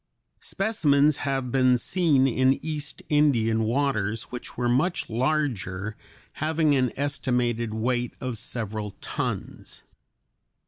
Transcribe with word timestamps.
Specimens 0.39 1.17
have 1.17 1.51
been 1.51 1.77
seen 1.77 2.27
in 2.27 2.53
East 2.65 3.03
Indian 3.07 3.63
waters 3.65 4.23
which 4.31 4.57
were 4.57 4.67
much 4.67 5.11
larger, 5.11 5.95
having 6.41 6.73
an 6.73 6.91
estimated 6.97 7.71
weight 7.75 8.15
of 8.19 8.39
several 8.39 8.95
tons. 8.99 9.83